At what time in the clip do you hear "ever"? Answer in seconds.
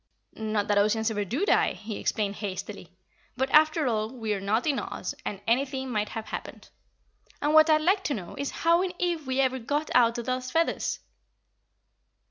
1.11-1.23, 9.41-9.59